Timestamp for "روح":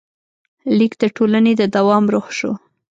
2.13-2.27